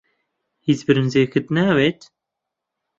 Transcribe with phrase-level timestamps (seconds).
[0.67, 1.99] هیچ برنجێکت ناوێت؟